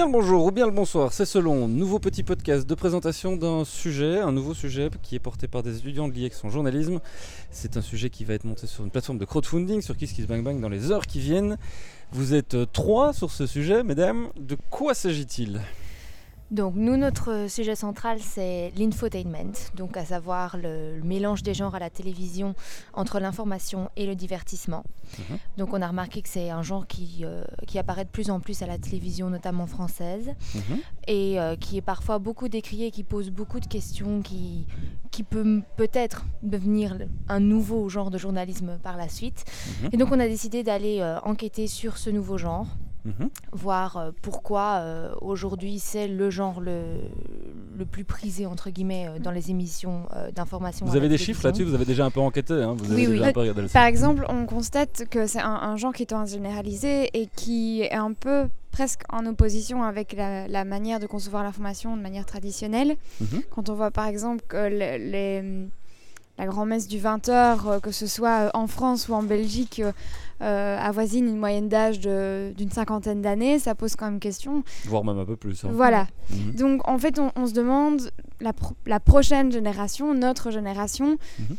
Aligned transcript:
Bien 0.00 0.06
le 0.06 0.12
bonjour 0.12 0.46
ou 0.46 0.50
bien 0.50 0.64
le 0.64 0.72
bonsoir, 0.72 1.12
c'est 1.12 1.26
selon. 1.26 1.68
Nouveau 1.68 1.98
petit 1.98 2.22
podcast 2.22 2.66
de 2.66 2.74
présentation 2.74 3.36
d'un 3.36 3.66
sujet, 3.66 4.18
un 4.18 4.32
nouveau 4.32 4.54
sujet 4.54 4.88
qui 5.02 5.14
est 5.14 5.18
porté 5.18 5.46
par 5.46 5.62
des 5.62 5.76
étudiants 5.76 6.08
de 6.08 6.14
l'IEX 6.14 6.42
en 6.42 6.48
journalisme. 6.48 7.00
C'est 7.50 7.76
un 7.76 7.82
sujet 7.82 8.08
qui 8.08 8.24
va 8.24 8.32
être 8.32 8.44
monté 8.44 8.66
sur 8.66 8.82
une 8.82 8.90
plateforme 8.90 9.18
de 9.18 9.26
crowdfunding 9.26 9.82
sur 9.82 9.98
KissKissBangBang 9.98 10.58
dans 10.58 10.70
les 10.70 10.90
heures 10.90 11.04
qui 11.04 11.20
viennent. 11.20 11.58
Vous 12.12 12.32
êtes 12.32 12.54
euh, 12.54 12.64
trois 12.64 13.12
sur 13.12 13.30
ce 13.30 13.44
sujet, 13.44 13.82
mesdames. 13.82 14.28
De 14.38 14.56
quoi 14.70 14.94
s'agit-il? 14.94 15.60
Donc 16.50 16.74
nous, 16.74 16.96
notre 16.96 17.46
sujet 17.48 17.76
central, 17.76 18.18
c'est 18.20 18.72
l'infotainment, 18.76 19.52
donc 19.76 19.96
à 19.96 20.04
savoir 20.04 20.56
le, 20.56 20.96
le, 20.96 21.02
mélange 21.04 21.42
des 21.42 21.54
genres 21.54 21.74
à 21.74 21.78
la 21.78 21.90
télévision 21.90 22.54
entre 22.92 23.20
l'information 23.20 23.90
et 23.96 24.06
le 24.06 24.14
divertissement. 24.16 24.82
Mhm. 25.18 25.38
Donc 25.58 25.72
on 25.72 25.80
a 25.80 25.86
remarqué 25.88 26.22
que 26.22 26.28
c'est 26.28 26.50
un 26.50 26.62
genre 26.62 26.86
qui, 26.86 27.20
euh, 27.22 27.44
qui 27.66 27.78
apparaît 27.78 28.04
de 28.04 28.10
plus 28.10 28.30
en 28.30 28.40
plus 28.40 28.62
à 28.62 28.66
la 28.66 28.78
télévision, 28.78 29.30
notamment 29.30 29.66
française, 29.66 30.30
Mhm. 30.54 30.78
et 31.06 31.40
euh, 31.40 31.56
qui 31.56 31.76
est 31.76 31.82
parfois 31.82 32.18
beaucoup 32.18 32.48
décrié, 32.48 32.90
qui 32.90 33.04
pose 33.04 33.30
beaucoup 33.30 33.60
de 33.60 33.66
questions, 33.66 34.20
qui, 34.22 34.66
qui 35.10 35.22
peut 35.22 35.62
peut-être 35.76 36.24
devenir 36.42 36.98
un 37.28 37.40
nouveau 37.40 37.88
genre 37.88 38.10
de 38.10 38.18
journalisme 38.18 38.78
par 38.82 38.96
la 38.96 39.08
suite. 39.08 39.44
Mhm. 39.82 39.90
Et 39.92 39.96
donc 39.96 40.08
on 40.10 40.18
a 40.20 40.26
décidé 40.26 40.62
d'aller 40.62 40.98
euh, 41.00 41.18
enquêter 41.20 41.66
sur 41.68 41.96
ce 41.96 42.10
nouveau 42.10 42.38
genre 42.38 42.66
Mhm. 43.04 43.30
voir 43.52 43.96
euh, 43.96 44.10
pourquoi 44.22 44.78
euh, 44.80 45.12
aujourd'hui 45.22 45.78
c'est 45.78 46.06
le 46.06 46.28
genre 46.30 46.60
le, 46.60 46.82
le 47.78 47.84
plus 47.86 48.04
prisé 48.04 48.44
entre 48.46 48.68
guillemets 48.70 49.06
euh, 49.08 49.18
dans 49.18 49.30
les 49.30 49.50
émissions 49.50 50.02
euh, 50.16 50.30
d'information. 50.32 50.84
Vous 50.86 50.96
avez 50.96 51.08
des 51.08 51.16
chiffres 51.18 51.42
là-dessus 51.44 51.64
Vous 51.64 51.74
avez 51.74 51.84
déjà 51.86 52.04
un 52.04 52.10
peu 52.10 52.20
enquêté 52.20 52.52
hein 52.54 52.74
Vous 52.76 52.92
avez 52.92 53.06
Oui, 53.06 53.12
déjà 53.12 53.22
oui. 53.24 53.28
un 53.28 53.32
peu 53.32 53.40
regardé 53.40 53.62
le 53.62 53.68
Par 53.68 53.84
exemple, 53.86 54.24
on 54.28 54.44
constate 54.46 55.04
que 55.10 55.26
c'est 55.26 55.40
un, 55.40 55.48
un 55.54 55.76
genre 55.76 55.92
qui 55.92 56.02
est 56.02 56.06
tendance 56.06 56.30
généralisé 56.30 57.08
et 57.14 57.26
qui 57.34 57.82
est 57.82 57.92
un 57.94 58.12
peu 58.12 58.48
presque 58.70 59.02
en 59.08 59.24
opposition 59.26 59.82
avec 59.82 60.12
la, 60.12 60.46
la 60.46 60.64
manière 60.64 61.00
de 61.00 61.06
concevoir 61.06 61.42
l'information 61.42 61.96
de 61.96 62.02
manière 62.02 62.26
traditionnelle. 62.26 62.96
Mhm. 63.20 63.42
Quand 63.50 63.68
on 63.70 63.74
voit 63.74 63.90
par 63.90 64.06
exemple 64.06 64.44
que 64.46 64.56
le- 64.68 65.10
les- 65.10 65.68
la 66.40 66.46
grand-messe 66.46 66.88
du 66.88 66.98
20h, 66.98 67.80
que 67.80 67.90
ce 67.90 68.06
soit 68.06 68.46
euh, 68.46 68.50
en 68.54 68.66
France 68.66 69.08
ou 69.08 69.12
en 69.14 69.22
Belgique, 69.22 69.80
euh, 69.84 69.92
euh, 70.40 70.78
avoisine 70.78 71.26
une 71.28 71.36
moyenne 71.36 71.68
d'âge 71.68 72.00
d'une 72.00 72.70
cinquantaine 72.70 73.20
d'années, 73.20 73.58
ça 73.58 73.74
pose 73.74 73.94
quand 73.94 74.06
même 74.06 74.20
question. 74.20 74.64
Voire 74.86 75.04
même 75.04 75.18
un 75.18 75.26
peu 75.26 75.36
plus. 75.36 75.62
hein. 75.64 75.68
Voilà. 75.70 76.06
Mhm. 76.30 76.54
Donc 76.54 76.88
en 76.88 76.96
fait, 76.98 77.18
on, 77.18 77.30
on 77.36 77.46
se 77.46 77.52
demande, 77.52 78.10
la, 78.40 78.54
pro- 78.54 78.74
la 78.86 79.00
prochaine 79.00 79.52
génération, 79.52 80.14
notre 80.14 80.50
génération, 80.50 81.18
Mhm. 81.38 81.56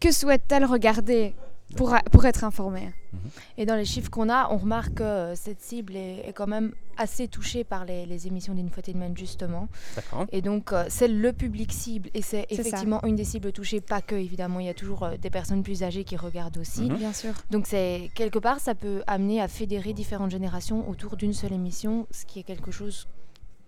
que 0.00 0.12
souhaite-t-elle 0.12 0.64
regarder? 0.64 1.34
Pour, 1.76 1.94
pour 2.10 2.24
être 2.26 2.44
informée 2.44 2.92
Et 3.56 3.66
dans 3.66 3.74
les 3.74 3.84
chiffres 3.84 4.10
qu'on 4.10 4.28
a, 4.28 4.48
on 4.50 4.58
remarque 4.58 4.94
que 4.94 5.02
euh, 5.02 5.34
cette 5.34 5.60
cible 5.60 5.96
est, 5.96 6.28
est 6.28 6.32
quand 6.32 6.46
même 6.46 6.72
assez 6.96 7.26
touchée 7.26 7.64
par 7.64 7.84
les, 7.84 8.06
les 8.06 8.26
émissions 8.26 8.54
d'infotainment 8.54 9.16
justement. 9.16 9.68
D'accord. 9.96 10.26
Et 10.30 10.42
donc 10.42 10.72
euh, 10.72 10.84
c'est 10.88 11.08
le 11.08 11.32
public 11.32 11.72
cible 11.72 12.10
et 12.14 12.22
c'est 12.22 12.46
ça. 12.48 12.60
effectivement 12.60 13.02
une 13.04 13.16
des 13.16 13.24
cibles 13.24 13.52
touchées, 13.52 13.80
pas 13.80 14.00
que 14.00 14.14
évidemment, 14.14 14.60
il 14.60 14.66
y 14.66 14.70
a 14.70 14.74
toujours 14.74 15.04
euh, 15.04 15.16
des 15.16 15.30
personnes 15.30 15.62
plus 15.62 15.82
âgées 15.82 16.04
qui 16.04 16.16
regardent 16.16 16.58
aussi. 16.58 16.82
Mhm. 16.82 16.96
Bien 16.96 17.12
sûr. 17.12 17.32
Donc 17.50 17.66
c'est 17.66 18.10
quelque 18.14 18.38
part 18.38 18.60
ça 18.60 18.74
peut 18.74 19.02
amener 19.06 19.40
à 19.40 19.48
fédérer 19.48 19.92
différentes 19.92 20.30
générations 20.30 20.88
autour 20.88 21.16
d'une 21.16 21.32
seule 21.32 21.52
émission, 21.52 22.06
ce 22.10 22.24
qui 22.24 22.38
est 22.38 22.44
quelque 22.44 22.70
chose 22.70 23.08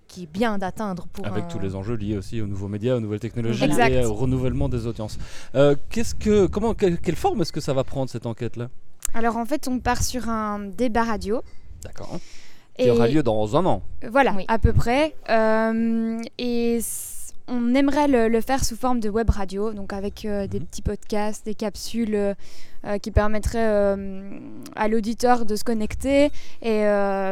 qui 0.08 0.24
est 0.24 0.32
bien 0.32 0.58
d'atteindre 0.58 1.06
pour 1.12 1.26
Avec 1.26 1.44
un- 1.44 1.48
tous 1.48 1.58
les 1.58 1.74
enjeux 1.74 1.94
liés 1.96 2.16
aussi 2.16 2.40
aux 2.40 2.46
nouveaux 2.46 2.68
médias, 2.68 2.96
aux 2.96 3.00
nouvelles 3.00 3.20
technologies 3.20 3.64
Exact. 3.64 3.90
et 3.92 4.04
au 4.04 4.14
renouvellement 4.14 4.68
des 4.68 4.86
audiences. 4.86 5.18
Euh, 5.54 5.74
qu'est-ce 5.90 6.14
que, 6.14 6.46
comment, 6.46 6.74
quelle, 6.74 6.98
quelle 6.98 7.16
forme 7.16 7.42
est-ce 7.42 7.52
que 7.52 7.60
ça 7.60 7.72
va 7.72 7.84
prendre 7.84 8.08
cette 8.10 8.26
enquête-là? 8.26 8.68
Alors 9.14 9.36
en 9.36 9.44
fait, 9.46 9.68
on 9.68 9.78
part 9.78 10.02
sur 10.02 10.28
un 10.28 10.58
débat 10.60 11.04
radio. 11.04 11.42
D'accord. 11.82 12.18
Qui 12.78 12.90
aura 12.90 13.08
lieu 13.08 13.22
dans 13.22 13.56
un 13.56 13.64
an. 13.64 13.82
Voilà, 14.10 14.34
Oui. 14.36 14.44
à 14.48 14.58
peu 14.58 14.74
près. 14.74 15.14
Euh, 15.30 16.18
et 16.36 16.78
on 17.48 17.74
aimerait 17.74 18.08
le, 18.08 18.28
le 18.28 18.40
faire 18.40 18.64
sous 18.64 18.76
forme 18.76 19.00
de 19.00 19.08
web 19.08 19.30
radio, 19.30 19.72
donc 19.72 19.92
avec 19.92 20.24
euh, 20.24 20.46
des 20.46 20.58
Mhm. 20.60 20.66
petits 20.66 20.82
podcasts, 20.82 21.44
des 21.46 21.54
capsules 21.54 22.14
euh, 22.14 22.34
euh, 22.84 22.98
qui 22.98 23.10
permettraient 23.10 23.58
euh, 23.68 24.30
à 24.74 24.88
l'auditeur 24.88 25.44
de 25.44 25.54
se 25.56 25.64
connecter 25.64 26.30
et 26.62 26.80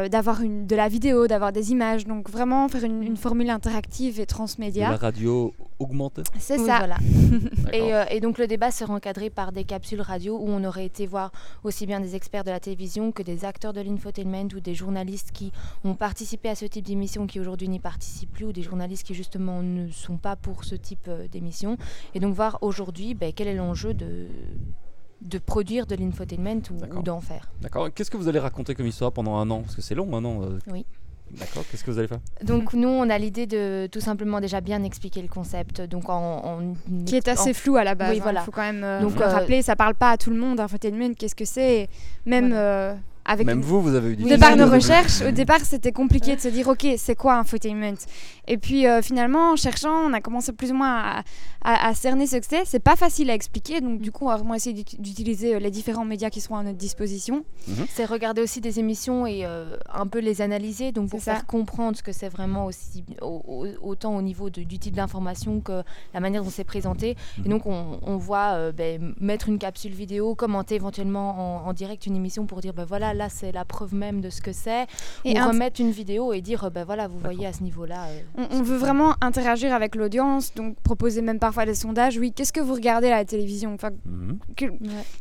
d'avoir 0.09 0.41
de 0.41 0.75
la 0.75 0.87
vidéo, 0.87 1.27
d'avoir 1.27 1.51
des 1.51 1.71
images. 1.71 2.05
Donc 2.05 2.29
vraiment 2.29 2.67
faire 2.69 2.83
une, 2.83 3.03
une 3.03 3.17
formule 3.17 3.49
interactive 3.49 4.13
et 4.15 4.17
De 4.17 4.19
la 4.21 4.25
transmédia. 4.27 4.95
radio 4.95 5.53
augmentée. 5.79 6.23
C'est 6.39 6.57
Oui, 6.59 6.65
ça. 6.65 6.77
voilà. 6.77 6.97
D'accord. 7.31 7.73
Et, 7.73 7.93
euh, 7.93 8.05
et 8.09 8.19
donc 8.21 8.37
le 8.37 8.47
débat 8.47 8.71
sera 8.71 8.93
encadré 8.93 9.29
par 9.29 9.51
des 9.51 9.63
capsules 9.63 10.01
radio 10.01 10.37
où 10.37 10.45
on 10.47 10.63
aurait 10.63 10.85
été 10.85 11.05
voir 11.07 11.31
aussi 11.63 11.85
bien 11.85 11.99
des 11.99 12.15
experts 12.15 12.43
de 12.43 12.51
la 12.51 12.59
télévision 12.59 13.11
que 13.11 13.23
des 13.23 13.43
acteurs 13.45 13.73
de 13.73 13.81
l'infotainment 13.81 14.47
ou 14.55 14.59
des 14.59 14.73
journalistes 14.75 15.31
qui 15.31 15.51
ont 15.83 15.95
participé 15.95 16.49
à 16.49 16.55
ce 16.55 16.65
type 16.65 16.85
d'émission 16.85 17.27
qui 17.27 17.39
aujourd'hui 17.39 17.67
n'y 17.69 17.79
participent 17.79 18.31
plus 18.33 18.45
ou 18.45 18.53
des 18.53 18.61
journalistes 18.63 19.05
qui 19.05 19.13
justement 19.13 19.61
ne 19.61 19.89
sont 19.89 20.17
pas 20.17 20.35
pour 20.35 20.63
ce 20.63 20.75
type 20.75 21.07
euh, 21.07 21.27
d'émission. 21.27 21.77
Et 22.13 22.19
donc 22.19 22.33
voir 22.33 22.57
aujourd'hui 22.61 23.13
ben, 23.13 23.31
quel 23.35 23.47
est 23.47 23.55
l'enjeu 23.55 23.93
de, 23.93 24.27
de 25.21 25.37
produire 25.39 25.85
de 25.87 25.95
l'infotainment 25.95 26.61
ou 26.71 27.01
d'en 27.01 27.19
faire. 27.21 27.49
D'accord. 27.61 27.89
Qu'est-ce 27.93 28.11
que 28.11 28.17
vous 28.17 28.27
allez 28.27 28.39
raconter 28.39 28.75
comme 28.75 28.87
histoire 28.87 29.11
pendant 29.11 29.35
un 29.37 29.49
an? 29.51 29.61
Parce 29.61 29.75
que 29.75 29.81
c'est 29.81 29.95
long, 29.95 30.15
un 30.15 30.23
an. 30.23 30.41
euh. 30.43 30.59
Oui. 30.71 30.85
D'accord. 31.31 31.63
Qu'est-ce 31.69 31.83
que 31.83 31.91
vous 31.91 31.99
allez 31.99 32.07
faire? 32.07 32.19
Donc 32.43 32.73
nous, 32.73 32.87
on 32.87 33.09
a 33.09 33.17
l'idée 33.17 33.45
de 33.47 33.87
tout 33.91 33.99
simplement 33.99 34.39
déjà 34.39 34.61
bien 34.61 34.83
expliquer 34.83 35.21
le 35.21 35.27
concept. 35.27 35.81
Donc 35.81 36.09
en, 36.09 36.13
en- 36.45 36.73
Qui 37.05 37.15
est 37.17 37.27
assez 37.27 37.49
en- 37.49 37.53
flou 37.53 37.75
à 37.77 37.83
la 37.83 37.95
base. 37.95 38.11
Oui, 38.11 38.17
Il 38.17 38.21
voilà. 38.23 38.41
faut 38.41 38.51
quand 38.51 38.61
même 38.61 38.83
euh, 38.83 39.01
Donc, 39.01 39.19
euh, 39.19 39.27
rappeler, 39.27 39.61
ça 39.61 39.75
parle 39.75 39.95
pas 39.95 40.11
à 40.11 40.17
tout 40.17 40.29
le 40.29 40.37
monde. 40.37 40.59
Infotainment, 40.59 41.13
qu'est-ce 41.17 41.35
que 41.35 41.43
c'est? 41.45 41.89
Même 42.25 42.51
euh, 42.53 42.93
avec 43.25 43.45
Même 43.47 43.61
vous, 43.61 43.81
vous 43.81 43.95
avez 43.95 44.11
eu 44.11 44.15
des 44.15 44.23
de 44.23 44.35
par 44.39 44.55
nos 44.55 44.69
recherches, 44.69 45.21
au 45.21 45.31
départ, 45.31 45.59
c'était 45.61 45.91
compliqué 45.91 46.35
de 46.35 46.41
se 46.41 46.47
dire, 46.47 46.67
ok, 46.67 46.85
c'est 46.97 47.15
quoi 47.15 47.35
infotainment? 47.37 47.95
Et 48.47 48.57
puis 48.57 48.85
euh, 48.87 49.01
finalement, 49.01 49.51
en 49.53 49.55
cherchant, 49.55 50.07
on 50.07 50.13
a 50.13 50.21
commencé 50.21 50.51
plus 50.53 50.71
ou 50.71 50.75
moins 50.75 50.95
à, 50.99 51.23
à- 51.63 51.87
à 51.87 51.93
cerner 51.95 52.27
ce 52.27 52.37
que 52.37 52.45
c'est. 52.47 52.63
C'est 52.65 52.79
pas 52.79 52.95
facile 52.95 53.29
à 53.31 53.33
expliquer, 53.33 53.81
donc 53.81 53.99
du 53.99 54.11
coup, 54.11 54.25
on 54.25 54.29
va 54.29 54.35
vraiment 54.37 54.53
essayer 54.53 54.75
d'ut- 54.83 55.01
d'utiliser 55.01 55.55
euh, 55.55 55.59
les 55.59 55.71
différents 55.71 56.05
médias 56.05 56.29
qui 56.29 56.39
seront 56.41 56.57
à 56.57 56.63
notre 56.63 56.77
disposition. 56.77 57.43
C'est 57.89 58.05
regarder 58.05 58.41
aussi 58.43 58.61
des 58.61 58.79
émissions 58.79 59.25
et 59.25 59.45
euh, 59.45 59.75
un 59.91 60.05
peu 60.05 60.19
les 60.19 60.41
analyser, 60.41 60.91
donc 60.91 61.09
pour 61.09 61.19
ça. 61.21 61.33
faire 61.33 61.45
comprendre 61.47 61.97
ce 61.97 62.03
que 62.03 62.11
c'est 62.11 62.29
vraiment 62.29 62.65
aussi, 62.65 63.03
au- 63.21 63.41
au- 63.47 63.89
autant 63.89 64.15
au 64.15 64.21
niveau 64.21 64.51
de- 64.51 64.61
du 64.61 64.77
type 64.77 64.93
d'information 64.95 65.59
que 65.61 65.81
la 66.13 66.19
manière 66.19 66.43
dont 66.43 66.51
c'est 66.51 66.63
présenté. 66.63 67.15
Mhm. 67.39 67.45
Et 67.45 67.49
donc 67.49 67.65
on, 67.65 67.99
on 68.03 68.17
voit 68.17 68.51
euh, 68.53 68.71
ben, 68.71 69.13
mettre 69.19 69.49
une 69.49 69.57
capsule 69.57 69.93
vidéo, 69.93 70.35
commenter 70.35 70.75
éventuellement 70.75 71.63
en, 71.65 71.69
en 71.69 71.73
direct 71.73 72.05
une 72.05 72.15
émission 72.15 72.45
pour 72.45 72.61
dire 72.61 72.73
ben 72.73 72.85
voilà, 72.85 73.14
là 73.15 73.29
c'est 73.29 73.51
la 73.51 73.65
preuve 73.65 73.93
même 73.93 74.21
de 74.21 74.29
ce 74.29 74.41
que 74.41 74.51
c'est, 74.53 74.85
Et 75.23 75.39
ou 75.39 75.47
remettre 75.47 75.81
une 75.81 75.91
vidéo 75.91 76.33
et 76.33 76.41
dire 76.41 76.69
ben 76.71 76.83
voilà, 76.83 77.07
vous 77.07 77.19
voyez 77.19 77.45
à 77.47 77.53
ce 77.53 77.63
niveau-là. 77.63 78.05
euh, 78.37 78.45
on, 78.51 78.61
veut 78.61 78.77
vraiment 78.77 79.15
interagir 79.21 79.73
avec 79.73 79.95
l'audience, 79.95 80.53
donc 80.53 80.75
proposer 80.81 81.21
même 81.21 81.39
parfois 81.39 81.65
des 81.65 81.75
sondages. 81.75 82.17
Oui, 82.17 82.31
qu'est-ce 82.31 82.53
que 82.53 82.61
vous 82.61 82.73
regardez 82.73 83.07
à 83.07 83.17
la 83.17 83.25
télévision? 83.25 83.73
Enfin, 83.73 83.89
Mhm. 84.05 84.39
quel, 84.55 84.73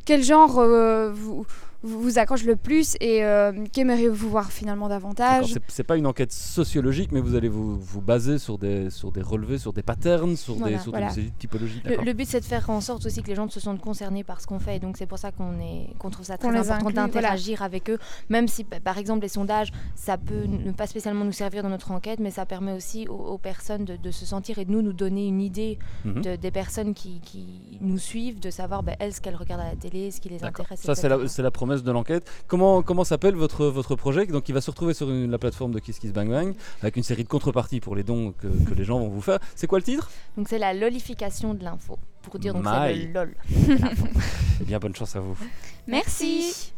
quel 0.05 0.23
genre 0.23 0.59
euh, 0.59 1.11
vous, 1.13 1.47
vous, 1.85 2.01
vous 2.01 2.19
accroche 2.19 2.45
le 2.45 2.57
plus 2.57 2.97
et 3.01 3.25
euh, 3.25 3.53
qu'aimeriez-vous 3.73 4.29
voir 4.31 4.51
finalement 4.51 4.89
davantage 4.89 5.55
C'est 5.69 5.85
pas 5.85 5.97
une 5.97 6.07
enquête 6.07 6.33
sociologique, 6.33 7.13
mais 7.13 7.21
vous 7.21 7.35
allez 7.35 7.49
vous, 7.49 7.79
vous 7.79 8.01
baser 8.01 8.39
sur 8.39 8.59
des, 8.59 8.91
sur 8.91 9.13
des 9.13 9.23
relevés, 9.23 9.59
sur 9.59 9.73
des 9.73 9.83
patterns, 9.83 10.37
sur 10.37 10.55
Voilà, 10.55 10.77
des, 10.79 10.83
sur 10.83 10.91
voilà. 10.93 11.13
des 11.13 11.31
typologies. 11.39 11.83
Le, 11.85 12.13
but 12.13 12.27
c'est 12.29 12.41
de 12.41 12.45
faire 12.45 12.69
en 12.71 12.81
sorte 12.81 13.05
aussi 13.07 13.23
que 13.23 13.29
les 13.29 13.35
gens 13.35 13.49
se 13.49 13.61
sentent 13.61 13.81
concernés 13.81 14.25
par 14.25 14.41
ce 14.41 14.47
qu'on 14.47 14.59
fait 14.59 14.77
et 14.77 14.81
donc 14.81 14.97
c'est 14.97 15.07
pour 15.07 15.19
ça 15.19 15.31
qu'on 15.33 15.59
est 15.61 15.95
qu'on 15.99 16.11
trouve 16.11 16.25
ça 16.27 16.39
très 16.39 16.49
important 16.49 16.75
inclut, 16.75 16.93
voilà. 16.95 17.07
d'interagir 17.07 17.63
avec 17.63 17.91
eux 17.91 17.99
même 18.29 18.49
si 18.49 18.65
par 18.65 18.99
exemple 18.99 19.23
les 19.23 19.29
sondages 19.29 19.71
ça 19.95 20.17
peut 20.17 20.45
ne 20.47 20.73
pas 20.73 20.87
spécialement 20.87 21.25
nous 21.25 21.33
servir 21.33 21.63
dans 21.63 21.69
notre 21.69 21.91
enquête 21.91 22.19
mais 22.21 22.31
ça 22.31 22.47
permet 22.47 22.73
aussi 22.73 23.07
aux, 23.09 23.15
aux 23.15 23.39
personnes 23.39 23.85
de, 23.85 23.97
de 23.97 24.11
se 24.11 24.25
sentir 24.27 24.59
et 24.59 24.65
de 24.65 24.71
nous 24.73 24.83
nous 24.83 24.93
donner 24.93 25.27
une 25.27 25.41
idée 25.41 25.79
Mhm. 26.05 26.23
de- 26.23 26.37
des 26.37 26.51
personnes 26.51 26.95
qui, 26.95 27.21
qui 27.21 27.79
nous 27.81 27.99
suivent 27.99 28.39
de 28.41 28.51
savoir 28.51 28.83
ben, 28.83 28.95
elles 28.99 29.13
ce 29.13 29.21
qu'elles 29.21 29.35
regardent 29.37 29.63
à 29.63 29.69
la 29.71 29.77
télé 29.77 30.11
ce 30.11 30.21
qui 30.21 30.29
les 30.29 30.45
intéresse 30.45 30.81
Ça, 30.81 30.95
c'est 30.95 31.09
la, 31.09 31.17
la 31.39 31.51
promesse 31.51 31.74
de 31.83 31.91
l'enquête. 31.91 32.31
Comment, 32.47 32.83
comment 32.83 33.05
s'appelle 33.05 33.35
votre, 33.35 33.67
votre 33.67 33.97
projet? 33.97 34.27
Donc, 34.27 34.49
il 34.49 34.53
va 34.53 34.61
se 34.61 34.71
retrouver 34.71 34.95
sur 34.95 35.11
une- 35.11 35.31
la 35.31 35.39
plateforme 35.39 35.73
de 35.73 35.79
Kiss 35.81 35.99
Kiss 35.99 36.13
Bang 36.13 36.29
Bang, 36.31 36.55
avec 36.83 36.97
une 36.97 37.03
série 37.03 37.25
de 37.25 37.29
contreparties 37.29 37.81
pour 37.81 37.97
les 37.97 38.03
dons 38.05 38.33
que, 38.33 38.47
que 38.47 38.75
les 38.75 38.85
gens 38.85 38.99
vont 38.99 39.09
vous 39.09 39.21
faire. 39.21 39.39
C'est 39.57 39.67
quoi 39.67 39.79
le 39.79 39.85
titre? 39.85 40.11
Donc 40.37 40.49
c'est 40.49 40.59
la 40.59 40.73
lolification 40.75 41.55
de 41.55 41.65
l'info 41.65 41.99
pour 42.23 42.39
dire 42.39 42.55
donc 42.55 42.65
c'est 42.65 42.95
le 42.95 43.13
lol 43.13 43.35
Eh 44.61 44.65
bien, 44.65 44.79
bonne 44.79 44.95
chance 44.95 45.17
à 45.17 45.21
vous. 45.21 45.37
Merci. 45.87 46.73